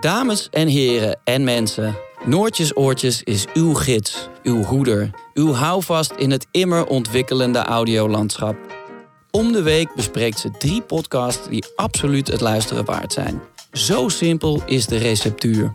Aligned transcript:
Dames 0.00 0.48
en 0.50 0.68
heren 0.68 1.18
en 1.24 1.44
mensen, 1.44 1.96
Noortjes 2.24 2.76
Oortjes 2.76 3.22
is 3.22 3.46
uw 3.54 3.74
gids, 3.74 4.28
uw 4.42 4.62
hoeder, 4.62 5.10
uw 5.34 5.52
houvast 5.52 6.12
in 6.16 6.30
het 6.30 6.46
immer 6.50 6.86
ontwikkelende 6.86 7.58
audiolandschap. 7.58 8.56
Om 9.30 9.52
de 9.52 9.62
week 9.62 9.94
bespreekt 9.94 10.38
ze 10.38 10.50
drie 10.50 10.82
podcasts 10.82 11.48
die 11.48 11.64
absoluut 11.76 12.26
het 12.26 12.40
luisteren 12.40 12.84
waard 12.84 13.12
zijn. 13.12 13.40
Zo 13.72 14.08
simpel 14.08 14.62
is 14.66 14.86
de 14.86 14.96
receptuur. 14.96 15.72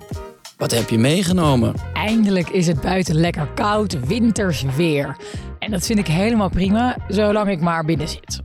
Wat 0.57 0.71
heb 0.71 0.89
je 0.89 0.97
meegenomen? 0.97 1.73
Eindelijk 1.93 2.49
is 2.49 2.67
het 2.67 2.81
buiten 2.81 3.15
lekker 3.15 3.47
koud, 3.55 4.07
winters 4.07 4.63
weer. 4.75 5.17
En 5.59 5.71
dat 5.71 5.85
vind 5.85 5.99
ik 5.99 6.07
helemaal 6.07 6.49
prima, 6.49 6.97
zolang 7.07 7.49
ik 7.49 7.61
maar 7.61 7.85
binnen 7.85 8.09
zit. 8.09 8.44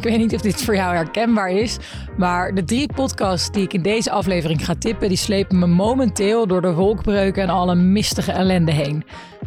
Ik 0.00 0.06
weet 0.06 0.18
niet 0.18 0.34
of 0.34 0.40
dit 0.40 0.62
voor 0.62 0.74
jou 0.74 0.94
herkenbaar 0.94 1.50
is, 1.50 1.76
maar 2.16 2.54
de 2.54 2.64
drie 2.64 2.92
podcasts 2.92 3.50
die 3.50 3.62
ik 3.62 3.72
in 3.72 3.82
deze 3.82 4.10
aflevering 4.10 4.64
ga 4.64 4.74
tippen, 4.78 5.08
die 5.08 5.16
slepen 5.16 5.58
me 5.58 5.66
momenteel 5.66 6.46
door 6.46 6.60
de 6.60 6.72
wolkbreuken 6.72 7.42
en 7.42 7.48
alle 7.48 7.74
mistige 7.74 8.32
ellende 8.32 8.72
heen. 8.72 9.04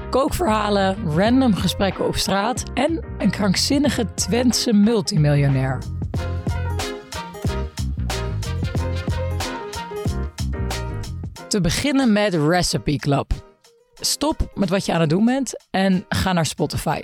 Kookverhalen, 0.09 0.97
random 1.15 1.53
gesprekken 1.53 2.07
op 2.07 2.15
straat 2.15 2.63
en 2.73 3.03
een 3.17 3.29
krankzinnige 3.31 4.13
Twentse 4.13 4.73
multimiljonair. 4.73 5.77
Te 11.47 11.61
beginnen 11.61 12.11
met 12.11 12.33
Recipe 12.33 12.95
Club. 12.95 13.31
Stop 13.93 14.51
met 14.55 14.69
wat 14.69 14.85
je 14.85 14.93
aan 14.93 15.01
het 15.01 15.09
doen 15.09 15.25
bent 15.25 15.65
en 15.71 16.05
ga 16.09 16.33
naar 16.33 16.45
Spotify. 16.45 17.01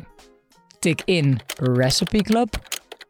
Tik 0.80 1.02
in 1.06 1.40
Recipe 1.58 2.22
Club 2.22 2.69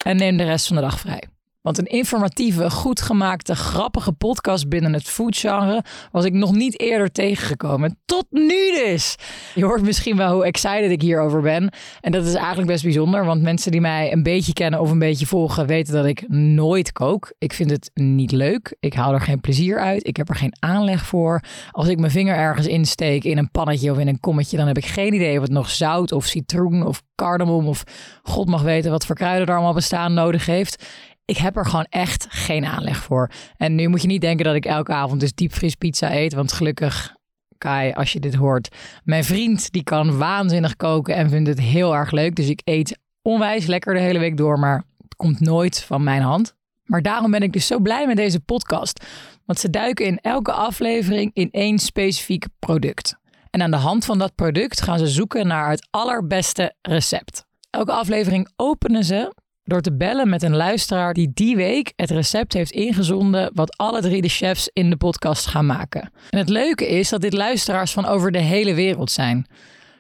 en 0.10 0.18
neem 0.18 0.38
de 0.38 0.44
rest 0.44 0.68
van 0.68 0.76
de 0.76 0.82
dag 0.82 1.00
vrij. 1.00 1.24
Want 1.70 1.82
een 1.82 1.98
informatieve, 1.98 2.70
goed 2.70 3.02
gemaakte, 3.02 3.56
grappige 3.56 4.12
podcast 4.12 4.70
binnen 4.70 4.94
het 4.94 5.04
foodgenre 5.04 5.84
was 6.12 6.26
ik 6.26 6.34
nog 6.34 6.52
niet 6.52 6.80
eerder 6.80 7.12
tegengekomen. 7.12 8.00
Tot 8.06 8.26
nu 8.30 8.72
dus! 8.72 9.16
Je 9.56 9.66
hoort 9.66 9.82
misschien 9.82 10.18
wel 10.18 10.34
hoe 10.34 10.46
excited 10.46 10.92
ik 10.92 11.02
hierover 11.02 11.42
ben. 11.42 11.74
En 12.02 12.12
dat 12.12 12.26
is 12.26 12.34
eigenlijk 12.34 12.68
best 12.68 12.84
bijzonder, 12.84 13.26
want 13.26 13.42
mensen 13.42 13.72
die 13.72 13.82
mij 13.82 14.12
een 14.12 14.24
beetje 14.24 14.54
kennen 14.54 14.80
of 14.80 14.92
een 14.92 15.00
beetje 15.00 15.26
volgen 15.26 15.68
weten 15.68 15.94
dat 15.94 16.06
ik 16.06 16.30
nooit 16.30 16.92
kook. 16.92 17.34
Ik 17.38 17.54
vind 17.54 17.70
het 17.70 17.92
niet 17.94 18.32
leuk. 18.32 18.76
Ik 18.80 18.94
haal 18.94 19.14
er 19.14 19.22
geen 19.22 19.42
plezier 19.42 19.80
uit. 19.80 20.08
Ik 20.08 20.18
heb 20.18 20.30
er 20.30 20.36
geen 20.36 20.56
aanleg 20.60 21.06
voor. 21.06 21.44
Als 21.72 21.88
ik 21.88 22.00
mijn 22.00 22.12
vinger 22.12 22.36
ergens 22.36 22.68
insteek 22.68 23.24
in 23.24 23.38
een 23.38 23.52
pannetje 23.52 23.92
of 23.92 23.98
in 23.98 24.08
een 24.08 24.20
kommetje, 24.20 24.58
dan 24.58 24.68
heb 24.68 24.78
ik 24.78 24.86
geen 24.86 25.14
idee 25.14 25.36
of 25.36 25.44
het 25.44 25.52
nog 25.52 25.70
zout 25.70 26.12
of 26.12 26.26
citroen 26.26 26.86
of 26.86 27.02
cardamom 27.16 27.68
of 27.68 27.84
god 28.24 28.48
mag 28.48 28.62
weten 28.62 28.92
wat 28.92 29.06
voor 29.06 29.16
kruiden 29.16 29.48
er 29.48 29.54
allemaal 29.54 29.74
bestaan 29.74 30.14
nodig 30.14 30.46
heeft 30.46 30.84
ik 31.30 31.38
heb 31.38 31.56
er 31.56 31.66
gewoon 31.66 31.88
echt 31.90 32.28
geen 32.30 32.66
aanleg 32.66 33.04
voor. 33.04 33.32
En 33.58 33.76
nu 33.76 33.88
moet 33.88 34.02
je 34.02 34.08
niet 34.08 34.22
denken 34.22 34.46
dat 34.46 34.56
ik 34.56 34.66
elke 34.66 34.94
avond 34.94 35.20
dus 35.20 35.34
diepvriespizza 35.34 36.16
eet. 36.16 36.34
Want 36.34 36.52
gelukkig, 36.52 37.16
Kai, 37.58 37.92
als 37.94 38.14
je 38.14 38.20
dit 38.20 38.36
hoort, 38.36 38.76
mijn 39.04 39.24
vriend 39.24 39.72
die 39.72 39.84
kan 39.84 40.18
waanzinnig 40.18 40.76
koken 40.76 41.16
en 41.16 41.30
vindt 41.30 41.50
het 41.50 41.60
heel 41.60 41.96
erg 41.96 42.12
leuk. 42.12 42.36
Dus 42.36 42.50
ik 42.50 42.62
eet 42.64 42.98
onwijs 43.22 43.66
lekker 43.66 43.94
de 43.94 44.00
hele 44.00 44.20
week 44.20 44.38
door, 44.38 44.60
maar 44.60 44.84
het 44.98 45.16
komt 45.16 45.40
nooit 45.40 45.84
van 45.84 46.04
mijn 46.04 46.22
hand. 46.22 46.56
Maar 46.84 47.02
daarom 47.02 47.32
ben 47.32 47.44
ik 47.44 47.54
dus 47.54 47.68
zo 47.68 47.80
blij 47.80 48.08
met 48.08 48.16
deze 48.16 48.40
podcast. 48.40 49.06
Want 49.46 49.60
ze 49.60 49.70
duiken 49.70 50.06
in 50.06 50.20
elke 50.22 50.52
aflevering 50.52 51.32
in 51.34 51.52
één 51.52 51.80
specifiek 51.80 52.46
product. 52.60 53.18
En 53.50 53.62
aan 53.62 53.72
de 53.72 53.78
hand 53.78 54.06
van 54.06 54.18
dat 54.18 54.36
product 54.36 54.82
gaan 54.82 55.00
ze 55.00 55.08
zoeken 55.08 55.48
naar 55.48 55.70
het 55.70 55.88
allerbeste 55.90 56.74
recept. 56.82 57.46
Elke 57.70 57.92
aflevering 57.92 58.50
openen 58.56 59.04
ze 59.04 59.34
door 59.70 59.82
te 59.82 59.94
bellen 59.94 60.30
met 60.30 60.44
een 60.44 60.56
luisteraar 60.56 61.14
die 61.14 61.32
die 61.34 61.56
week 61.56 61.94
het 61.96 62.10
recept 62.10 62.54
heeft 62.54 62.72
ingezonden 62.72 63.52
wat 63.54 63.78
alle 63.78 64.02
drie 64.02 64.22
de 64.22 64.30
chefs 64.30 64.70
in 64.74 64.90
de 64.90 64.98
podcast 64.98 65.46
gaan 65.46 65.66
maken. 65.66 66.12
En 66.30 66.38
het 66.38 66.50
leuke 66.50 66.88
is 66.88 67.10
dat 67.10 67.22
dit 67.22 67.34
luisteraars 67.34 67.92
van 67.92 68.06
over 68.06 68.32
de 68.32 68.40
hele 68.40 68.74
wereld 68.74 69.12
zijn. 69.12 69.48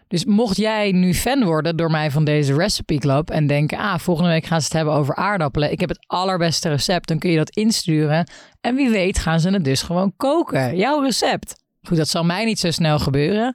Dus 0.07 0.25
mocht 0.25 0.57
jij 0.57 0.91
nu 0.91 1.13
fan 1.13 1.43
worden 1.43 1.75
door 1.75 1.91
mij 1.91 2.11
van 2.11 2.23
deze 2.23 2.53
Recipe 2.53 2.97
Club 2.97 3.29
en 3.29 3.47
denken, 3.47 3.77
ah, 3.77 3.99
volgende 3.99 4.29
week 4.29 4.45
gaan 4.45 4.59
ze 4.59 4.65
het 4.65 4.75
hebben 4.75 4.93
over 4.93 5.15
aardappelen. 5.15 5.71
Ik 5.71 5.79
heb 5.79 5.89
het 5.89 6.05
allerbeste 6.07 6.69
recept, 6.69 7.07
dan 7.07 7.19
kun 7.19 7.31
je 7.31 7.37
dat 7.37 7.49
insturen. 7.49 8.29
En 8.61 8.75
wie 8.75 8.89
weet 8.89 9.19
gaan 9.19 9.39
ze 9.39 9.49
het 9.49 9.63
dus 9.63 9.81
gewoon 9.81 10.13
koken. 10.17 10.77
Jouw 10.77 11.01
recept. 11.01 11.55
Goed, 11.87 11.97
dat 11.97 12.07
zal 12.07 12.23
mij 12.23 12.45
niet 12.45 12.59
zo 12.59 12.71
snel 12.71 12.99
gebeuren. 12.99 13.53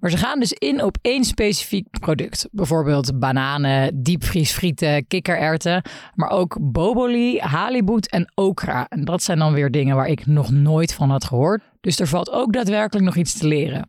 Maar 0.00 0.10
ze 0.10 0.16
gaan 0.16 0.40
dus 0.40 0.52
in 0.52 0.82
op 0.82 0.98
één 1.00 1.24
specifiek 1.24 1.86
product. 2.00 2.48
Bijvoorbeeld 2.50 3.18
bananen, 3.18 4.02
diepvriesfrieten, 4.02 5.06
kikkererwten. 5.06 5.82
Maar 6.14 6.30
ook 6.30 6.58
boboli, 6.60 7.38
haliboet 7.38 8.08
en 8.08 8.32
okra. 8.34 8.86
En 8.88 9.04
dat 9.04 9.22
zijn 9.22 9.38
dan 9.38 9.52
weer 9.52 9.70
dingen 9.70 9.96
waar 9.96 10.08
ik 10.08 10.26
nog 10.26 10.50
nooit 10.50 10.94
van 10.94 11.10
had 11.10 11.24
gehoord. 11.24 11.62
Dus 11.80 12.00
er 12.00 12.06
valt 12.06 12.30
ook 12.30 12.52
daadwerkelijk 12.52 13.06
nog 13.06 13.16
iets 13.16 13.38
te 13.38 13.46
leren. 13.46 13.88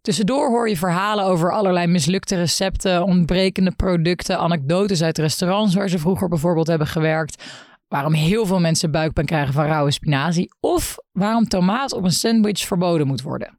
Tussendoor 0.00 0.48
hoor 0.48 0.68
je 0.68 0.76
verhalen 0.76 1.24
over 1.24 1.52
allerlei 1.52 1.86
mislukte 1.86 2.36
recepten, 2.36 3.04
ontbrekende 3.04 3.72
producten, 3.76 4.38
anekdotes 4.38 5.02
uit 5.02 5.18
restaurants 5.18 5.74
waar 5.74 5.88
ze 5.88 5.98
vroeger 5.98 6.28
bijvoorbeeld 6.28 6.66
hebben 6.66 6.86
gewerkt 6.86 7.42
waarom 7.88 8.12
heel 8.12 8.46
veel 8.46 8.60
mensen 8.60 8.90
buikpijn 8.90 9.26
krijgen 9.26 9.54
van 9.54 9.64
rauwe 9.64 9.90
spinazie 9.90 10.50
of 10.60 10.96
waarom 11.12 11.48
tomaat 11.48 11.92
op 11.92 12.04
een 12.04 12.10
sandwich 12.10 12.58
verboden 12.58 13.06
moet 13.06 13.22
worden. 13.22 13.58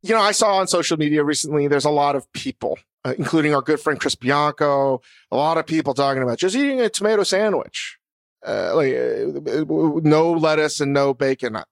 You 0.00 0.18
know, 0.18 0.30
I 0.30 0.32
saw 0.32 0.58
on 0.58 0.66
social 0.66 0.98
media 0.98 1.24
recently 1.24 1.68
there's 1.68 1.84
a 1.84 1.90
lot 1.90 2.14
of 2.14 2.26
people, 2.30 2.78
uh, 3.06 3.18
including 3.18 3.54
our 3.54 3.62
good 3.62 3.80
friend 3.80 3.98
Chris 3.98 4.16
Bianco, 4.16 5.00
a 5.28 5.36
lot 5.36 5.56
of 5.56 5.64
people 5.64 5.92
talking 5.92 6.22
about 6.22 6.38
just 6.38 6.54
eating 6.54 6.80
a 6.80 6.88
tomato 6.88 7.22
sandwich. 7.22 7.98
Uh, 8.46 8.72
like 8.74 8.94
uh, 8.94 9.60
no 10.02 10.32
lettuce 10.32 10.80
and 10.80 10.92
no 10.92 11.12
bacon. 11.12 11.62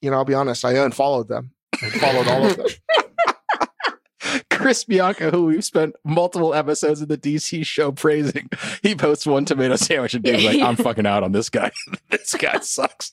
You 0.00 0.10
know, 0.10 0.18
I'll 0.18 0.24
be 0.24 0.34
honest, 0.34 0.64
I 0.64 0.78
unfollowed 0.78 1.28
them. 1.28 1.52
I 1.82 1.90
followed 1.90 2.28
all 2.28 2.44
of 2.46 2.56
them. 2.56 2.66
Chris 4.62 4.84
Bianca, 4.84 5.30
who 5.30 5.46
we've 5.46 5.64
spent 5.64 5.96
multiple 6.04 6.54
episodes 6.54 7.02
of 7.02 7.08
the 7.08 7.18
DC 7.18 7.66
show 7.66 7.90
praising, 7.90 8.48
he 8.82 8.94
posts 8.94 9.26
one 9.26 9.44
tomato 9.44 9.74
sandwich 9.76 10.14
and 10.14 10.22
dude's 10.22 10.44
like, 10.44 10.60
I'm 10.60 10.76
fucking 10.82 11.06
out 11.06 11.24
on 11.24 11.32
this 11.32 11.50
guy. 11.50 11.72
this 12.10 12.34
guy 12.34 12.60
sucks. 12.60 13.12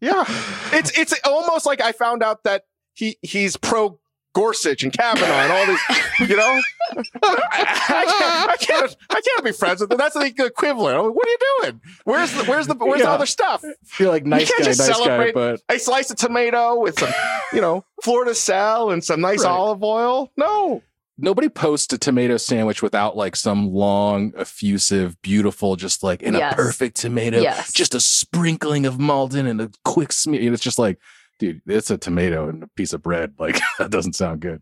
yeah. 0.00 0.24
It's 0.72 0.96
it's 0.98 1.14
almost 1.24 1.66
like 1.66 1.80
I 1.80 1.92
found 1.92 2.24
out 2.24 2.42
that 2.42 2.64
he 2.94 3.16
he's 3.22 3.56
pro 3.56 3.99
Gorsuch 4.32 4.84
and 4.84 4.92
Kavanaugh 4.92 5.26
and 5.26 5.52
all 5.52 5.66
these, 5.66 6.30
you 6.30 6.36
know, 6.36 6.60
I, 6.92 8.04
can't, 8.18 8.50
I 8.50 8.56
can't, 8.58 8.96
I 9.10 9.20
can't 9.20 9.44
be 9.44 9.52
friends 9.52 9.80
with 9.80 9.90
them. 9.90 9.98
That's 9.98 10.14
the 10.14 10.26
equivalent. 10.26 11.14
What 11.14 11.26
are 11.26 11.30
you 11.30 11.38
doing? 11.62 11.80
Where's 12.04 12.32
the, 12.32 12.44
where's 12.44 12.66
the, 12.68 12.74
where's 12.74 13.00
yeah. 13.00 13.06
the 13.06 13.12
other 13.12 13.26
stuff? 13.26 13.64
Feel 13.84 14.10
like 14.10 14.24
nice 14.24 14.50
guy, 14.50 14.64
nice 14.64 14.78
guy, 14.78 15.32
but 15.32 15.60
a 15.68 15.78
slice 15.78 16.10
of 16.10 16.16
tomato 16.16 16.78
with 16.78 16.98
some, 16.98 17.10
you 17.52 17.60
know, 17.60 17.84
Florida 18.02 18.34
Sal 18.34 18.90
and 18.90 19.02
some 19.02 19.20
nice 19.20 19.42
right. 19.42 19.50
olive 19.50 19.82
oil. 19.82 20.30
No, 20.36 20.82
nobody 21.18 21.48
posts 21.48 21.92
a 21.92 21.98
tomato 21.98 22.36
sandwich 22.36 22.82
without 22.82 23.16
like 23.16 23.34
some 23.36 23.72
long, 23.72 24.32
effusive, 24.36 25.20
beautiful, 25.22 25.76
just 25.76 26.02
like 26.02 26.22
in 26.22 26.34
yes. 26.34 26.52
a 26.52 26.56
perfect 26.56 26.96
tomato, 26.96 27.40
yes. 27.40 27.72
just 27.72 27.94
a 27.94 28.00
sprinkling 28.00 28.86
of 28.86 29.00
Malden 29.00 29.46
and 29.46 29.60
a 29.60 29.70
quick 29.84 30.12
smear. 30.12 30.52
It's 30.52 30.62
just 30.62 30.78
like 30.78 30.98
dude, 31.40 31.60
it's 31.66 31.90
a 31.90 31.96
tomato 31.96 32.48
and 32.48 32.62
a 32.62 32.68
piece 32.74 32.94
of 32.94 33.02
bread. 33.02 33.32
Like, 33.38 33.60
that 33.78 33.90
doesn't 33.90 34.16
sound 34.16 34.44
good. 34.44 34.60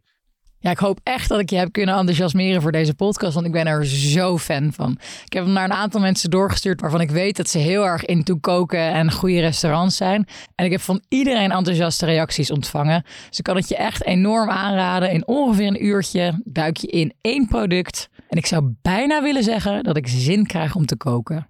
Ja, 0.61 0.71
ik 0.71 0.79
hoop 0.79 1.01
echt 1.03 1.29
dat 1.29 1.41
ik 1.41 1.51
je 1.51 1.57
heb 1.57 1.73
kunnen 1.73 1.95
enthousiasmeren 1.95 2.63
voor 2.63 2.73
deze 2.73 2.95
podcast, 2.95 3.35
want 3.35 3.47
ik 3.47 3.53
ben 3.53 3.67
er 3.67 3.87
zo 3.87 4.39
fan 4.39 4.73
van. 4.73 4.99
Ik 5.25 5.33
heb 5.33 5.45
hem 5.45 5.53
naar 5.53 5.65
een 5.65 5.73
aantal 5.73 6.01
mensen 6.01 6.31
doorgestuurd 6.31 6.81
waarvan 6.81 7.01
ik 7.01 7.11
weet 7.11 7.37
dat 7.37 7.49
ze 7.49 7.59
heel 7.59 7.87
erg 7.87 8.05
into 8.05 8.37
koken 8.37 8.93
en 8.93 9.13
goede 9.13 9.41
restaurants 9.41 9.97
zijn. 9.97 10.27
En 10.55 10.65
ik 10.65 10.71
heb 10.71 10.81
van 10.81 11.03
iedereen 11.09 11.51
enthousiaste 11.51 12.07
reacties 12.07 12.51
ontvangen. 12.51 13.03
Dus 13.29 13.39
ik 13.39 13.45
kan 13.45 13.57
het 13.57 13.69
je 13.69 13.77
echt 13.77 14.05
enorm 14.05 14.51
aanraden. 14.51 15.11
In 15.11 15.27
ongeveer 15.27 15.67
een 15.67 15.85
uurtje 15.85 16.41
duik 16.45 16.77
je 16.77 16.87
in 16.87 17.13
één 17.21 17.47
product. 17.47 18.09
En 18.29 18.39
ik 18.39 18.47
zou 18.47 18.75
bijna 18.83 19.23
willen 19.23 19.43
zeggen 19.43 19.85
dat 19.85 19.97
ik 19.97 20.09
zin 20.09 20.47
krijg 20.47 20.75
om 20.75 20.87
te 20.87 20.97
koken. 20.97 21.49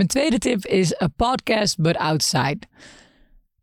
Mijn 0.00 0.12
tweede 0.12 0.38
tip 0.38 0.66
is 0.66 1.02
A 1.02 1.08
Podcast 1.16 1.80
But 1.80 1.96
Outside. 1.96 2.58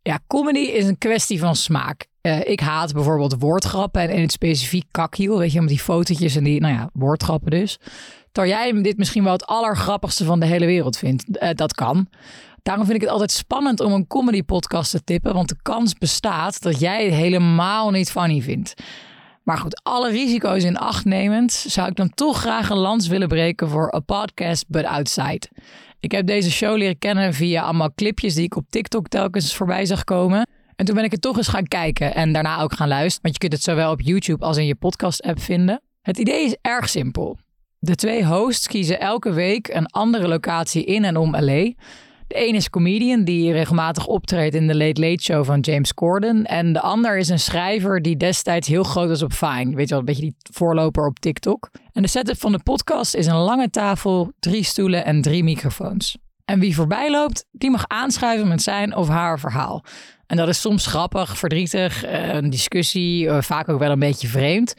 Ja, 0.08 0.18
comedy 0.26 0.58
is 0.58 0.86
een 0.86 0.98
kwestie 0.98 1.38
van 1.38 1.56
smaak. 1.56 2.06
Uh, 2.22 2.48
ik 2.48 2.60
haat 2.60 2.92
bijvoorbeeld 2.92 3.36
woordgrappen 3.38 4.02
en 4.02 4.10
in 4.10 4.22
het 4.22 4.32
specifiek 4.32 4.86
kakhiel. 4.90 5.38
Weet 5.38 5.52
je, 5.52 5.60
met 5.60 5.68
die 5.68 5.78
fotootjes 5.78 6.36
en 6.36 6.44
die, 6.44 6.60
nou 6.60 6.74
ja, 6.74 6.90
woordgrappen 6.92 7.50
dus. 7.50 7.78
Terwijl 8.32 8.54
jij 8.54 8.82
dit 8.82 8.96
misschien 8.96 9.24
wel 9.24 9.32
het 9.32 9.46
allergrappigste 9.46 10.24
van 10.24 10.40
de 10.40 10.46
hele 10.46 10.66
wereld 10.66 10.98
vindt. 10.98 11.24
Uh, 11.28 11.48
dat 11.52 11.74
kan. 11.74 12.08
Daarom 12.62 12.84
vind 12.84 12.96
ik 12.96 13.02
het 13.02 13.10
altijd 13.12 13.30
spannend 13.30 13.80
om 13.80 13.92
een 13.92 14.06
comedy 14.06 14.42
podcast 14.42 14.90
te 14.90 15.04
tippen. 15.04 15.34
Want 15.34 15.48
de 15.48 15.58
kans 15.62 15.94
bestaat 15.94 16.62
dat 16.62 16.80
jij 16.80 17.04
het 17.04 17.14
helemaal 17.14 17.90
niet 17.90 18.10
funny 18.10 18.40
vindt. 18.40 18.74
Maar 19.42 19.58
goed, 19.58 19.80
alle 19.82 20.10
risico's 20.10 20.64
in 20.64 20.76
acht 20.76 21.04
nemend 21.04 21.52
zou 21.52 21.88
ik 21.88 21.96
dan 21.96 22.14
toch 22.14 22.40
graag 22.40 22.70
een 22.70 22.76
lans 22.76 23.08
willen 23.08 23.28
breken 23.28 23.68
voor 23.68 23.94
A 23.94 24.00
Podcast 24.00 24.64
But 24.68 24.84
Outside. 24.84 25.48
Ik 26.00 26.12
heb 26.12 26.26
deze 26.26 26.50
show 26.50 26.76
leren 26.76 26.98
kennen 26.98 27.34
via 27.34 27.62
allemaal 27.62 27.94
clipjes 27.94 28.34
die 28.34 28.44
ik 28.44 28.56
op 28.56 28.64
TikTok 28.70 29.08
telkens 29.08 29.54
voorbij 29.54 29.86
zag 29.86 30.04
komen. 30.04 30.48
En 30.76 30.84
toen 30.84 30.94
ben 30.94 31.04
ik 31.04 31.10
het 31.10 31.20
toch 31.20 31.36
eens 31.36 31.48
gaan 31.48 31.68
kijken 31.68 32.14
en 32.14 32.32
daarna 32.32 32.60
ook 32.60 32.72
gaan 32.72 32.88
luisteren. 32.88 33.22
Want 33.22 33.34
je 33.34 33.40
kunt 33.40 33.52
het 33.52 33.62
zowel 33.62 33.92
op 33.92 34.00
YouTube 34.00 34.44
als 34.44 34.56
in 34.56 34.66
je 34.66 34.74
podcast-app 34.74 35.40
vinden. 35.40 35.82
Het 36.02 36.18
idee 36.18 36.44
is 36.44 36.56
erg 36.62 36.88
simpel. 36.88 37.38
De 37.78 37.94
twee 37.94 38.24
hosts 38.24 38.66
kiezen 38.66 39.00
elke 39.00 39.32
week 39.32 39.68
een 39.68 39.86
andere 39.86 40.28
locatie 40.28 40.84
in 40.84 41.04
en 41.04 41.16
om 41.16 41.36
LA. 41.36 41.72
De 42.28 42.48
een 42.48 42.54
is 42.54 42.70
comedian 42.70 43.24
die 43.24 43.52
regelmatig 43.52 44.06
optreedt 44.06 44.54
in 44.54 44.66
de 44.66 44.76
Late 44.76 45.00
Late 45.00 45.22
Show 45.22 45.44
van 45.44 45.60
James 45.60 45.94
Corden. 45.94 46.44
En 46.44 46.72
de 46.72 46.80
ander 46.80 47.18
is 47.18 47.28
een 47.28 47.38
schrijver 47.38 48.02
die 48.02 48.16
destijds 48.16 48.68
heel 48.68 48.82
groot 48.82 49.08
was 49.08 49.22
op 49.22 49.32
Vine. 49.32 49.74
Weet 49.74 49.88
je 49.88 49.90
wel, 49.90 49.98
een 49.98 50.04
beetje 50.04 50.22
die 50.22 50.36
voorloper 50.52 51.06
op 51.06 51.18
TikTok. 51.18 51.70
En 51.92 52.02
de 52.02 52.08
setup 52.08 52.40
van 52.40 52.52
de 52.52 52.62
podcast 52.62 53.14
is 53.14 53.26
een 53.26 53.36
lange 53.36 53.70
tafel, 53.70 54.32
drie 54.38 54.62
stoelen 54.62 55.04
en 55.04 55.22
drie 55.22 55.44
microfoons. 55.44 56.18
En 56.44 56.60
wie 56.60 56.74
voorbij 56.74 57.10
loopt, 57.10 57.46
die 57.50 57.70
mag 57.70 57.84
aanschuiven 57.86 58.48
met 58.48 58.62
zijn 58.62 58.96
of 58.96 59.08
haar 59.08 59.40
verhaal. 59.40 59.84
En 60.26 60.36
dat 60.36 60.48
is 60.48 60.60
soms 60.60 60.86
grappig, 60.86 61.38
verdrietig, 61.38 62.04
eh, 62.04 62.34
een 62.34 62.50
discussie, 62.50 63.28
eh, 63.28 63.42
vaak 63.42 63.68
ook 63.68 63.78
wel 63.78 63.90
een 63.90 63.98
beetje 63.98 64.28
vreemd. 64.28 64.74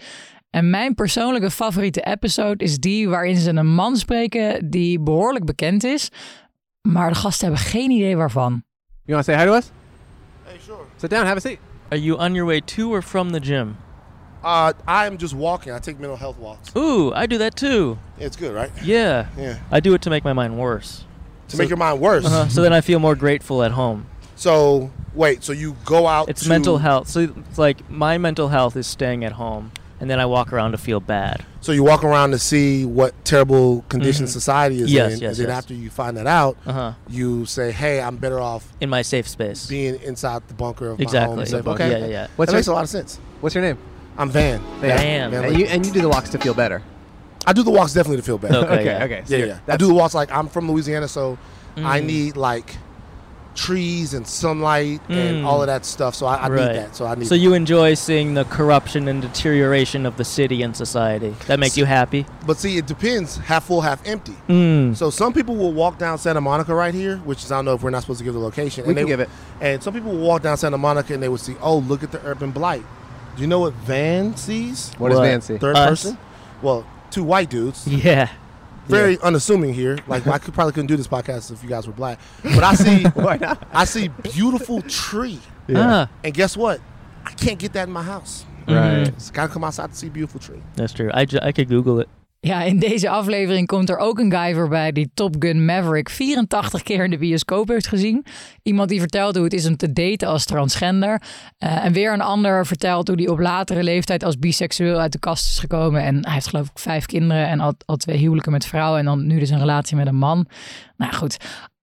En 0.50 0.70
mijn 0.70 0.96
persoonlijke 0.96 1.52
favoriete 1.52 2.02
episode 2.02 2.64
is 2.64 2.78
die 2.78 3.10
waarin 3.10 3.36
ze 3.36 3.50
een 3.50 3.74
man 3.74 3.98
spreken 3.98 4.70
die 4.70 5.00
behoorlijk 5.00 5.46
bekend 5.46 5.84
is, 5.84 6.10
maar 6.92 7.10
de 7.10 7.16
gasten 7.16 7.48
hebben 7.48 7.66
geen 7.66 7.92
idee 7.92 8.18
waarvan. 8.18 8.64
You 9.06 9.16
want 9.16 9.26
to 9.26 9.34
say 9.34 9.42
hi 9.42 9.46
to 9.46 9.56
us? 9.58 9.72
Hey, 10.44 10.60
sure. 10.66 10.86
Sit 10.98 11.10
down, 11.10 11.26
have 11.26 11.38
a 11.38 11.40
seat. 11.40 11.60
Are 11.92 12.02
you 12.02 12.18
on 12.18 12.34
your 12.34 12.46
way 12.46 12.62
to 12.62 12.94
or 12.94 13.02
from 13.02 13.32
the 13.32 13.40
gym? 13.40 13.78
Uh, 14.44 14.72
I'm 14.88 15.18
just 15.18 15.34
walking. 15.34 15.74
I 15.74 15.80
take 15.80 16.00
mental 16.00 16.18
health 16.18 16.38
walks. 16.38 16.76
Ooh, 16.76 17.12
I 17.14 17.26
do 17.26 17.38
that 17.40 17.56
too. 17.56 17.98
It's 18.18 18.38
good, 18.38 18.54
right? 18.54 18.72
Yeah. 18.84 19.28
Yeah. 19.38 19.58
I 19.72 19.80
do 19.80 19.94
it 19.94 20.02
to 20.02 20.10
make 20.10 20.24
my 20.24 20.34
mind 20.34 20.58
worse. 20.58 21.04
To 21.50 21.56
so, 21.56 21.64
make 21.64 21.70
your 21.70 21.78
mind 21.78 22.00
worse. 22.00 22.26
Uh-huh, 22.26 22.48
so 22.48 22.62
then 22.62 22.72
I 22.72 22.82
feel 22.82 23.00
more 23.00 23.16
grateful 23.16 23.64
at 23.64 23.72
home. 23.72 24.06
So 24.36 24.92
wait, 25.14 25.44
so 25.44 25.52
you 25.52 25.76
go 25.84 26.08
out? 26.08 26.30
It's 26.30 26.44
to... 26.44 26.50
mental 26.50 26.78
health. 26.78 27.08
So 27.10 27.20
it's 27.50 27.58
like 27.58 27.90
my 27.90 28.18
mental 28.18 28.48
health 28.48 28.76
is 28.78 28.88
staying 28.88 29.26
at 29.26 29.34
home, 29.34 29.72
and 30.00 30.10
then 30.10 30.20
I 30.20 30.26
walk 30.26 30.54
around 30.54 30.72
to 30.72 30.78
feel 30.78 31.00
bad. 31.00 31.46
So 31.62 31.72
you 31.72 31.84
walk 31.84 32.04
around 32.04 32.32
to 32.32 32.40
see 32.40 32.86
what 32.86 33.14
terrible 33.26 33.84
condition 33.90 34.26
mm-hmm. 34.26 34.32
society 34.32 34.82
is 34.82 34.92
yes, 34.92 35.14
in, 35.14 35.20
yes, 35.20 35.30
and 35.32 35.46
then 35.46 35.48
yes. 35.50 35.58
after 35.58 35.74
you 35.74 35.90
find 35.90 36.18
that 36.18 36.28
out, 36.28 36.58
uh-huh. 36.66 36.94
you 37.10 37.46
say, 37.46 37.72
"Hey, 37.72 38.02
I'm 38.02 38.18
better 38.18 38.40
off 38.40 38.68
in 38.80 38.90
my 38.90 39.02
safe 39.02 39.28
space, 39.28 39.68
being 39.68 40.02
inside 40.02 40.48
the 40.48 40.54
bunker 40.54 40.88
of 40.88 41.02
exactly. 41.02 41.36
my 41.36 41.50
home." 41.50 41.68
Okay, 41.68 41.92
yeah, 41.92 41.98
yeah, 41.98 42.06
yeah. 42.08 42.28
What's 42.36 42.52
that 42.52 42.56
your, 42.56 42.60
makes 42.60 42.68
a 42.68 42.74
lot 42.74 42.84
of 42.84 42.90
sense. 42.90 43.20
What's 43.42 43.56
your 43.56 43.64
name? 43.64 43.78
I'm 44.18 44.30
Van. 44.30 44.60
Van. 44.80 45.32
Van. 45.32 45.46
And, 45.46 45.58
you, 45.58 45.66
and 45.66 45.86
you 45.86 45.92
do 45.92 46.02
the 46.02 46.10
walks 46.10 46.30
to 46.32 46.40
feel 46.40 46.54
better. 46.54 46.82
I 47.46 47.54
do 47.54 47.64
the 47.64 47.72
walks 47.72 47.94
definitely 47.94 48.18
to 48.18 48.24
feel 48.24 48.38
better. 48.38 48.58
Okay, 48.58 48.74
okay. 48.74 48.86
yeah. 48.86 49.04
okay. 49.04 49.24
So 49.26 49.36
yeah, 49.36 49.46
yeah. 49.46 49.60
I 49.68 49.78
do 49.78 49.88
the 49.88 49.94
walks 49.94 50.14
like 50.14 50.32
I'm 50.32 50.48
from 50.48 50.70
Louisiana, 50.70 51.08
so 51.08 51.38
Mm. 51.80 51.86
I 51.86 52.00
need 52.02 52.38
like 52.38 52.76
trees 53.56 54.14
and 54.14 54.26
sunlight 54.26 55.02
Mm. 55.10 55.16
and 55.16 55.46
all 55.46 55.62
of 55.62 55.68
that 55.68 55.86
stuff. 55.86 56.16
So 56.16 56.26
I, 56.26 56.36
I 56.36 56.50
Right. 56.50 56.68
need 56.68 56.76
that. 56.78 56.96
So 56.96 57.06
I 57.06 57.16
need. 57.16 57.28
So 57.28 57.36
you 57.36 57.54
enjoy 57.54 57.94
seeing 57.96 58.34
the 58.34 58.46
corruption 58.46 59.08
and 59.08 59.22
deterioration 59.22 60.06
of 60.06 60.16
the 60.18 60.24
city 60.24 60.62
and 60.62 60.76
society. 60.76 61.36
That 61.48 61.60
makes 61.60 61.78
you 61.78 61.86
happy. 61.86 62.26
But 62.46 62.58
see, 62.58 62.78
it 62.78 62.86
depends. 62.86 63.38
Half 63.38 63.66
full, 63.66 63.82
half 63.82 64.02
empty. 64.08 64.36
Mm. 64.48 64.96
So 64.96 65.10
some 65.10 65.34
people 65.34 65.56
will 65.56 65.74
walk 65.74 65.98
down 65.98 66.18
Santa 66.18 66.42
Monica 66.42 66.74
right 66.74 66.94
here, 66.94 67.18
which 67.26 67.44
is 67.44 67.52
I 67.52 67.56
don't 67.58 67.66
know 67.66 67.74
if 67.74 67.84
we're 67.84 67.90
not 67.90 68.02
supposed 68.04 68.20
to 68.20 68.24
give 68.26 68.34
the 68.34 68.40
location. 68.40 68.86
We 68.86 68.90
and 68.92 68.98
can 68.98 69.06
they, 69.06 69.12
give 69.12 69.20
it. 69.20 69.30
And 69.60 69.84
some 69.84 69.94
people 69.94 70.12
will 70.12 70.26
walk 70.26 70.42
down 70.42 70.56
Santa 70.58 70.78
Monica 70.78 71.14
and 71.14 71.22
they 71.22 71.30
would 71.30 71.42
see, 71.42 71.56
oh, 71.62 71.78
look 71.80 72.04
at 72.04 72.12
the 72.12 72.22
urban 72.26 72.52
blight. 72.52 72.84
Do 73.36 73.42
you 73.42 73.48
know 73.48 73.60
what 73.60 73.74
Van 73.74 74.36
sees? 74.38 74.92
What 74.98 75.10
does 75.10 75.20
Van 75.20 75.42
see? 75.42 75.58
Third 75.58 75.76
Us? 75.76 75.90
person. 75.90 76.18
Well, 76.62 76.86
two 77.12 77.24
white 77.24 77.50
dudes. 77.50 77.88
Yeah. 77.88 78.30
Very 78.90 79.20
unassuming 79.22 79.74
here. 79.74 79.98
Like 80.08 80.26
I 80.28 80.38
could 80.40 80.54
probably 80.54 80.74
couldn't 80.74 80.88
do 80.88 80.98
this 80.98 81.08
podcast 81.08 81.52
if 81.52 81.64
you 81.64 81.70
guys 81.70 81.86
were 81.88 81.94
black. 81.94 82.20
But 82.44 82.64
I 82.64 82.74
see, 82.74 83.04
Why 83.14 83.38
not? 83.38 83.68
I 83.72 83.86
see 83.86 84.08
beautiful 84.08 84.82
tree, 84.84 85.40
Ah, 85.76 86.10
and 86.24 86.34
guess 86.34 86.58
what? 86.58 86.82
I 87.26 87.32
can't 87.32 87.60
get 87.60 87.74
that 87.74 87.88
in 87.88 87.94
my 87.94 88.04
house. 88.04 88.46
Right. 88.68 89.08
It's 89.08 89.32
gotta 89.32 89.52
come 89.52 89.64
outside 89.64 89.92
to 89.92 89.96
see 89.96 90.10
beautiful 90.10 90.40
tree. 90.40 90.62
that's 90.76 90.94
true. 90.94 91.10
I, 91.14 91.26
ju- 91.26 91.40
I 91.42 91.52
could 91.52 91.68
Google 91.70 92.00
it. 92.00 92.10
Ja, 92.42 92.62
in 92.62 92.80
deze 92.80 93.10
aflevering 93.10 93.68
komt 93.68 93.90
er 93.90 93.98
ook 93.98 94.20
een 94.20 94.32
guy 94.32 94.54
voorbij 94.54 94.92
die 94.92 95.12
Top 95.14 95.36
Gun 95.40 95.66
Maverick 95.66 96.10
84 96.10 96.84
keer 96.84 97.04
in 97.04 97.10
de 97.10 97.18
bioscoop 97.18 97.68
heeft 97.68 97.88
gezien. 97.88 98.26
Iemand 98.64 98.90
die 98.90 99.00
vertelt 99.00 99.36
hoe 99.36 99.44
het 99.44 99.54
is 99.54 99.68
om 99.68 99.78
te 99.78 99.94
daten 99.94 100.28
als 100.28 100.46
transgender. 100.46 101.22
Eh, 101.58 101.86
en 101.86 101.94
weer 101.94 102.14
een 102.14 102.22
ander 102.22 102.66
vertelt 102.66 103.08
hoe 103.08 103.18
hij 103.18 103.28
op 103.28 103.40
latere 103.40 103.84
leeftijd 103.84 104.24
als 104.24 104.40
biseksueel 104.40 105.00
uit 105.00 105.12
de 105.12 105.20
kast 105.20 105.46
is 105.46 105.60
gekomen. 105.60 106.02
En 106.04 106.26
hij 106.26 106.34
heeft 106.34 106.48
geloof 106.48 106.70
ik 106.70 106.80
vijf 106.80 107.06
kinderen 107.06 107.48
en 107.48 107.60
al, 107.60 107.74
al 107.86 107.96
twee 107.96 108.18
huwelijken 108.18 108.52
met 108.52 108.66
vrouwen. 108.66 109.00
En 109.00 109.06
dan 109.06 109.28
nu 109.28 109.40
dus 109.40 109.50
een 109.50 109.60
relatie 109.60 109.96
met 109.96 110.08
een 110.08 110.16
man. 110.16 110.48
Nou 110.98 111.14
goed, 111.14 111.38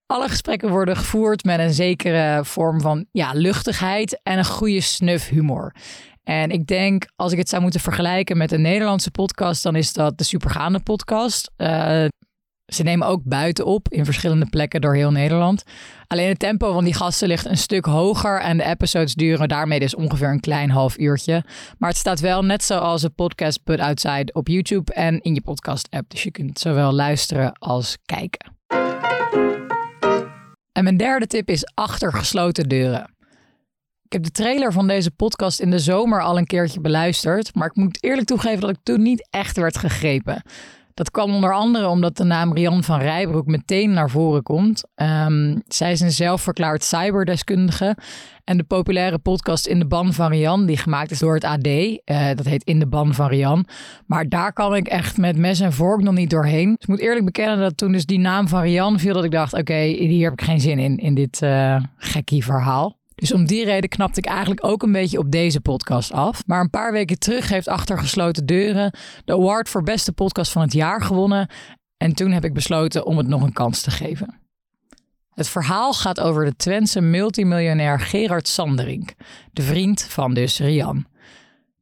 alle 0.06 0.28
gesprekken 0.28 0.68
worden 0.68 0.96
gevoerd 0.96 1.44
met 1.44 1.58
een 1.58 1.74
zekere 1.74 2.44
vorm 2.44 2.80
van 2.80 3.06
ja, 3.12 3.30
luchtigheid 3.34 4.20
en 4.22 4.38
een 4.38 4.44
goede 4.44 4.80
snuf 4.80 5.28
humor. 5.28 5.74
En 6.28 6.50
ik 6.50 6.66
denk, 6.66 7.06
als 7.16 7.32
ik 7.32 7.38
het 7.38 7.48
zou 7.48 7.62
moeten 7.62 7.80
vergelijken 7.80 8.36
met 8.36 8.52
een 8.52 8.60
Nederlandse 8.60 9.10
podcast, 9.10 9.62
dan 9.62 9.76
is 9.76 9.92
dat 9.92 10.18
de 10.18 10.24
Supergaande 10.24 10.80
podcast. 10.80 11.50
Eh, 11.56 12.04
ze 12.72 12.82
nemen 12.82 13.06
ook 13.06 13.20
buiten 13.24 13.66
op 13.66 13.88
in 13.88 14.04
verschillende 14.04 14.46
plekken 14.46 14.80
door 14.80 14.94
heel 14.94 15.10
Nederland. 15.10 15.62
Alleen 16.06 16.28
het 16.28 16.38
tempo 16.38 16.72
van 16.72 16.84
die 16.84 16.94
gasten 16.94 17.28
ligt 17.28 17.46
een 17.46 17.56
stuk 17.56 17.84
hoger 17.84 18.40
en 18.40 18.56
de 18.56 18.64
episodes 18.64 19.14
duren 19.14 19.48
daarmee 19.48 19.80
dus 19.80 19.94
ongeveer 19.94 20.30
een 20.30 20.40
klein 20.40 20.70
half 20.70 20.98
uurtje. 20.98 21.44
Maar 21.78 21.88
het 21.88 21.98
staat 21.98 22.20
wel 22.20 22.44
net 22.44 22.64
zoals 22.64 23.02
een 23.02 23.14
podcast 23.14 23.62
Put 23.64 23.80
Outside 23.80 24.32
op 24.32 24.48
YouTube 24.48 24.92
en 24.92 25.20
in 25.20 25.34
je 25.34 25.42
podcast 25.42 25.90
app. 25.90 26.10
Dus 26.10 26.22
je 26.22 26.30
kunt 26.30 26.58
zowel 26.58 26.92
luisteren 26.92 27.52
als 27.58 27.98
kijken. 28.04 28.52
En 30.72 30.84
mijn 30.84 30.96
derde 30.96 31.26
tip 31.26 31.48
is 31.48 31.70
achter 31.74 32.12
gesloten 32.12 32.68
deuren. 32.68 33.15
Ik 34.06 34.12
heb 34.12 34.22
de 34.22 34.30
trailer 34.30 34.72
van 34.72 34.86
deze 34.86 35.10
podcast 35.10 35.60
in 35.60 35.70
de 35.70 35.78
zomer 35.78 36.22
al 36.22 36.38
een 36.38 36.46
keertje 36.46 36.80
beluisterd, 36.80 37.54
maar 37.54 37.66
ik 37.66 37.76
moet 37.76 38.02
eerlijk 38.02 38.26
toegeven 38.26 38.60
dat 38.60 38.70
ik 38.70 38.76
toen 38.82 39.02
niet 39.02 39.28
echt 39.30 39.56
werd 39.56 39.78
gegrepen. 39.78 40.42
Dat 40.94 41.10
kwam 41.10 41.34
onder 41.34 41.54
andere 41.54 41.88
omdat 41.88 42.16
de 42.16 42.24
naam 42.24 42.52
Rian 42.52 42.84
van 42.84 42.98
Rijbroek 42.98 43.46
meteen 43.46 43.92
naar 43.92 44.10
voren 44.10 44.42
komt. 44.42 44.84
Ehm, 44.94 45.58
zij 45.68 45.92
is 45.92 46.00
een 46.00 46.10
zelfverklaard 46.10 46.84
cyberdeskundige. 46.84 47.96
En 48.44 48.56
de 48.56 48.62
populaire 48.62 49.18
podcast 49.18 49.66
In 49.66 49.78
de 49.78 49.86
Ban 49.86 50.12
van 50.12 50.30
Rian, 50.30 50.66
die 50.66 50.76
gemaakt 50.76 51.10
is 51.10 51.18
door 51.18 51.34
het 51.34 51.44
AD, 51.44 51.66
eh, 51.66 52.28
dat 52.34 52.46
heet 52.46 52.64
In 52.64 52.78
de 52.78 52.86
Ban 52.86 53.14
van 53.14 53.28
Rian. 53.28 53.66
Maar 54.06 54.28
daar 54.28 54.52
kan 54.52 54.74
ik 54.74 54.86
echt 54.86 55.16
met 55.16 55.36
mes 55.36 55.60
en 55.60 55.72
vork 55.72 56.02
nog 56.02 56.14
niet 56.14 56.30
doorheen. 56.30 56.66
Dus 56.66 56.82
ik 56.82 56.88
moet 56.88 57.00
eerlijk 57.00 57.24
bekennen 57.24 57.58
dat 57.58 57.76
toen 57.76 57.92
dus 57.92 58.06
die 58.06 58.18
naam 58.18 58.48
van 58.48 58.62
Rian 58.62 58.98
viel, 58.98 59.14
dat 59.14 59.24
ik 59.24 59.30
dacht, 59.30 59.52
oké, 59.52 59.80
hier 59.82 60.24
heb 60.24 60.40
ik 60.40 60.46
geen 60.46 60.60
zin 60.60 60.78
in, 60.78 60.96
in 60.96 61.14
dit 61.14 61.42
eh 61.42 61.76
gekkie 61.96 62.44
verhaal. 62.44 62.96
Dus 63.16 63.32
om 63.32 63.46
die 63.46 63.64
reden 63.64 63.88
knapte 63.88 64.18
ik 64.18 64.26
eigenlijk 64.26 64.64
ook 64.64 64.82
een 64.82 64.92
beetje 64.92 65.18
op 65.18 65.30
deze 65.30 65.60
podcast 65.60 66.12
af. 66.12 66.46
Maar 66.46 66.60
een 66.60 66.70
paar 66.70 66.92
weken 66.92 67.18
terug 67.18 67.48
heeft 67.48 67.68
Achter 67.68 67.98
Gesloten 67.98 68.46
Deuren 68.46 68.92
de 69.24 69.32
award 69.32 69.68
voor 69.68 69.82
beste 69.82 70.12
podcast 70.12 70.52
van 70.52 70.62
het 70.62 70.72
jaar 70.72 71.02
gewonnen. 71.02 71.50
En 71.96 72.14
toen 72.14 72.30
heb 72.30 72.44
ik 72.44 72.54
besloten 72.54 73.06
om 73.06 73.16
het 73.16 73.26
nog 73.26 73.42
een 73.42 73.52
kans 73.52 73.80
te 73.80 73.90
geven. 73.90 74.40
Het 75.30 75.48
verhaal 75.48 75.92
gaat 75.92 76.20
over 76.20 76.44
de 76.44 76.56
Twentse 76.56 77.00
multimiljonair 77.00 78.00
Gerard 78.00 78.48
Sanderink, 78.48 79.14
de 79.52 79.62
vriend 79.62 80.02
van 80.02 80.34
dus 80.34 80.58
Rian. 80.58 81.06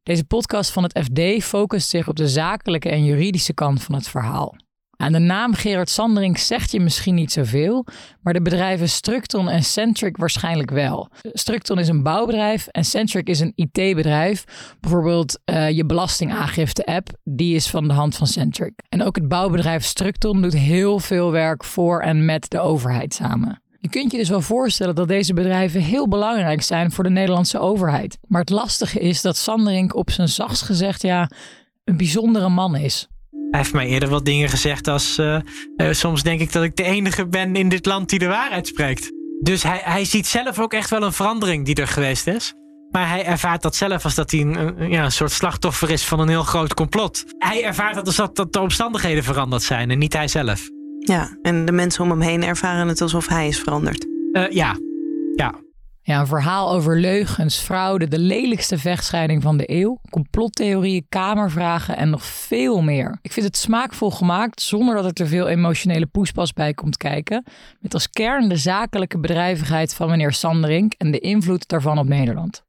Deze 0.03 0.25
podcast 0.25 0.71
van 0.71 0.83
het 0.83 0.99
FD 1.05 1.45
focust 1.45 1.89
zich 1.89 2.09
op 2.09 2.17
de 2.17 2.29
zakelijke 2.29 2.89
en 2.89 3.05
juridische 3.05 3.55
kant 3.55 3.83
van 3.83 3.95
het 3.95 4.09
verhaal. 4.09 4.57
Aan 4.97 5.13
de 5.13 5.19
naam 5.19 5.55
Gerard 5.55 5.91
Sanderink 5.91 6.39
zegt 6.39 6.73
je 6.73 6.81
misschien 6.81 7.15
niet 7.15 7.33
zoveel, 7.33 7.87
maar 8.21 8.33
de 8.33 8.43
bedrijven 8.43 8.89
Structon 8.89 9.49
en 9.49 9.63
Centric 9.63 10.17
waarschijnlijk 10.17 10.71
wel. 10.71 11.09
Structon 11.33 11.79
is 11.79 11.89
een 11.89 12.03
bouwbedrijf 12.03 12.67
en 12.67 12.85
Centric 12.85 13.29
is 13.29 13.41
een 13.41 13.53
IT-bedrijf. 13.55 14.45
Bijvoorbeeld 14.81 15.39
uh, 15.45 15.71
je 15.71 15.85
belastingaangifte-app, 15.85 17.09
die 17.25 17.55
is 17.55 17.71
van 17.71 17.89
de 17.89 17.95
hand 17.95 18.17
van 18.17 18.27
Centric. 18.27 18.73
En 18.89 19.03
ook 19.03 19.17
het 19.17 19.29
bouwbedrijf 19.29 19.85
Structon 19.85 20.43
doet 20.43 20.55
heel 20.55 20.99
veel 20.99 21.31
werk 21.31 21.65
voor 21.65 22.01
en 22.01 22.25
met 22.25 22.51
de 22.51 22.61
overheid 22.61 23.15
samen. 23.15 23.63
Je 23.85 23.91
kunt 23.91 24.11
je 24.11 24.19
dus 24.19 24.29
wel 24.29 24.41
voorstellen 24.41 24.95
dat 24.95 25.09
deze 25.09 25.35
bedrijven 25.35 25.81
heel 25.81 26.09
belangrijk 26.09 26.63
zijn 26.63 26.91
voor 26.91 27.05
de 27.05 27.11
Nederlandse 27.11 27.59
overheid. 27.59 28.19
Maar 28.27 28.41
het 28.41 28.51
lastige 28.51 29.01
is 29.01 29.23
dat 29.23 29.37
Sanderink 29.37 29.95
op 29.95 30.11
zijn 30.11 30.29
zachtst 30.29 30.63
gezegd 30.63 31.03
ja, 31.03 31.31
een 31.85 31.97
bijzondere 31.97 32.49
man 32.49 32.77
is. 32.77 33.09
Hij 33.55 33.63
heeft 33.63 33.75
mij 33.75 33.87
eerder 33.87 34.09
wat 34.09 34.25
dingen 34.25 34.49
gezegd 34.49 34.89
als... 34.89 35.19
Uh, 35.19 35.37
uh, 35.77 35.93
soms 35.93 36.23
denk 36.23 36.41
ik 36.41 36.53
dat 36.53 36.63
ik 36.63 36.77
de 36.77 36.83
enige 36.83 37.27
ben 37.27 37.57
in 37.57 37.69
dit 37.69 37.87
land 37.87 38.09
die 38.09 38.19
de 38.19 38.27
waarheid 38.27 38.67
spreekt. 38.67 39.13
Dus 39.41 39.63
hij, 39.63 39.81
hij 39.85 40.05
ziet 40.05 40.27
zelf 40.27 40.59
ook 40.59 40.73
echt 40.73 40.91
wel 40.91 41.03
een 41.03 41.13
verandering 41.13 41.65
die 41.65 41.75
er 41.75 41.87
geweest 41.87 42.27
is. 42.27 42.55
Maar 42.91 43.09
hij 43.09 43.25
ervaart 43.25 43.63
dat 43.63 43.77
zelf 43.77 44.05
als 44.05 44.15
dat 44.15 44.31
hij 44.31 44.41
een, 44.41 44.55
een, 44.57 44.91
ja, 44.91 45.05
een 45.05 45.13
soort 45.13 45.31
slachtoffer 45.31 45.91
is 45.91 46.05
van 46.05 46.21
een 46.21 46.29
heel 46.29 46.43
groot 46.43 46.75
complot. 46.75 47.25
Hij 47.39 47.65
ervaart 47.65 47.95
dat 47.95 48.07
als 48.07 48.17
dat, 48.17 48.37
dat 48.37 48.53
de 48.53 48.61
omstandigheden 48.61 49.25
veranderd 49.25 49.63
zijn 49.63 49.91
en 49.91 49.99
niet 49.99 50.13
hij 50.13 50.29
zelf. 50.29 50.69
Ja, 50.99 51.39
en 51.43 51.65
de 51.65 51.73
mensen 51.73 52.05
om 52.05 52.11
hem 52.11 52.21
heen 52.21 52.45
ervaren 52.45 52.89
het 52.89 53.01
alsof 53.01 53.29
hij 53.29 53.49
is 53.49 53.61
veranderd. 53.61 54.07
Uh, 54.33 54.51
ja, 54.51 54.77
ja. 55.35 55.55
Ja, 56.07 56.21
een 56.21 56.27
verhaal 56.27 56.73
over 56.73 57.01
leugens, 57.01 57.59
fraude, 57.59 58.09
de 58.09 58.19
lelijkste 58.19 58.79
vechtscheiding 58.79 59.43
van 59.43 59.57
de 59.57 59.71
eeuw, 59.71 59.99
complottheorieën, 60.11 61.07
kamervragen 61.09 61.97
en 61.97 62.11
nog 62.11 62.25
veel 62.25 62.83
meer. 62.83 63.19
Ik 63.23 63.33
vind 63.33 63.47
het 63.47 63.57
smaakvol 63.57 64.11
gemaakt 64.11 64.63
zonder 64.63 64.95
dat 64.95 65.05
er 65.05 65.13
te 65.13 65.27
veel 65.27 65.49
emotionele 65.49 66.07
poespas 66.07 66.53
bij 66.53 66.75
komt 66.75 66.97
kijken. 66.97 67.45
Met 67.81 67.95
als 67.95 68.11
kern 68.11 68.49
de 68.49 68.57
zakelijke 68.57 69.19
bedrijvigheid 69.19 69.95
van 69.95 70.09
meneer 70.09 70.33
Sanderink 70.33 70.93
en 70.93 71.11
de 71.11 71.19
invloed 71.19 71.69
daarvan 71.69 71.99
op 71.99 72.07
Nederland. 72.07 72.65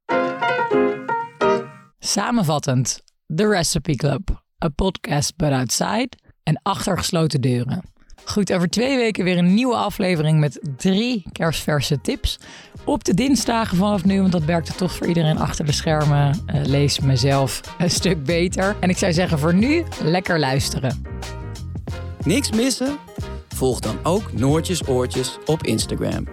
Samenvattend, 2.00 3.04
The 3.36 3.48
Recipe 3.48 3.96
Club, 3.96 4.44
a 4.66 4.70
podcast 4.70 5.36
but 5.36 5.52
outside 5.52 6.10
en 6.44 6.60
achter 6.64 6.98
gesloten 6.98 7.42
deuren. 7.42 7.95
Goed, 8.24 8.54
over 8.54 8.70
twee 8.70 8.98
weken 8.98 9.24
weer 9.24 9.38
een 9.38 9.54
nieuwe 9.54 9.76
aflevering 9.76 10.40
met 10.40 10.60
drie 10.78 11.24
kerstverse 11.32 12.02
tips. 12.02 12.40
Op 12.86 13.04
de 13.04 13.14
dinsdagen 13.14 13.78
vanaf 13.78 14.04
nu, 14.04 14.20
want 14.20 14.32
dat 14.32 14.46
werkte 14.46 14.76
toch 14.76 14.92
voor 14.92 15.08
iedereen 15.08 15.38
achter 15.38 15.66
de 15.66 15.72
schermen. 15.72 16.44
Uh, 16.48 16.62
lees 16.66 17.00
mezelf 17.00 17.62
een 17.78 17.92
stuk 17.92 18.24
beter. 18.24 18.76
En 18.80 18.90
ik 18.90 18.98
zou 18.98 19.14
zeggen 19.14 19.40
voor 19.40 19.54
nu, 19.54 19.84
lekker 20.04 20.40
luisteren. 20.40 21.06
Niks 22.24 22.52
missen? 22.52 22.98
Volg 23.48 23.80
dan 23.80 23.98
ook 24.04 24.34
Noortjes 24.34 24.88
Oortjes 24.88 25.38
op 25.46 25.64
Instagram. 25.64 26.28